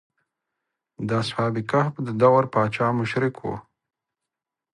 [1.07, 3.45] د اصحاب کهف د دور پاچا مشرک و.